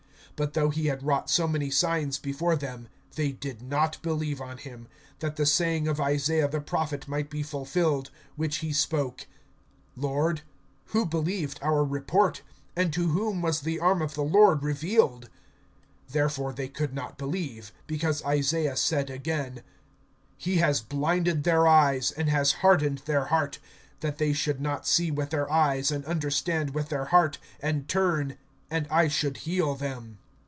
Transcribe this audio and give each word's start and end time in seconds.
(37)But 0.37 0.53
though 0.53 0.69
he 0.71 0.87
had 0.87 1.03
wrought 1.03 1.29
so 1.29 1.47
many 1.47 1.69
signs 1.69 2.17
before 2.17 2.55
them, 2.55 2.87
they 3.15 3.31
did 3.31 3.61
not 3.61 4.01
believe 4.01 4.41
on 4.41 4.57
him; 4.57 4.87
(38)that 5.19 5.35
the 5.35 5.45
saying 5.45 5.87
of 5.87 6.01
Isaiah 6.01 6.47
the 6.47 6.59
prophet 6.59 7.07
might 7.07 7.29
be 7.29 7.43
fulfilled, 7.43 8.09
which 8.35 8.55
he 8.57 8.73
spoke: 8.73 9.27
Lord, 9.95 10.41
who 10.85 11.05
believed 11.05 11.59
our 11.61 11.85
report, 11.85 12.41
And 12.75 12.91
to 12.91 13.09
whom 13.09 13.43
was 13.43 13.59
the 13.61 13.79
arm 13.79 14.01
of 14.01 14.15
the 14.15 14.23
Lord 14.23 14.63
revealed? 14.63 15.29
(39)Therefore 16.11 16.55
they 16.55 16.69
could 16.69 16.95
not 16.95 17.19
believe, 17.19 17.71
because 17.85 18.25
Isaiah 18.25 18.77
said 18.77 19.11
again: 19.11 19.61
(40)He 20.39 20.57
has 20.57 20.81
blinded 20.81 21.43
their 21.43 21.67
eyes, 21.67 22.09
And 22.11 22.29
has 22.29 22.53
hardened 22.53 23.03
their 23.05 23.25
heart; 23.25 23.59
That 23.99 24.17
they 24.17 24.33
should 24.33 24.59
not 24.59 24.87
see 24.87 25.11
with 25.11 25.29
their 25.29 25.51
eyes, 25.51 25.91
And 25.91 26.03
understand 26.05 26.73
with 26.73 26.89
their 26.89 27.05
heart, 27.05 27.37
And 27.59 27.87
turn, 27.87 28.39
and 28.71 28.87
I 28.89 29.07
should 29.07 29.37
heal 29.45 29.75
them. 29.75 30.17